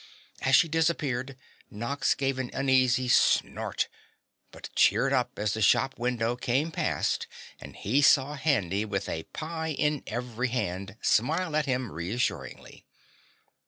[0.41, 1.37] As she disappeared
[1.69, 3.87] Nox gave an uneasy snort,
[4.51, 7.27] but cheered up as the shop window came past
[7.59, 12.87] and he saw Handy with a pie in every hand, smile at him reassuringly.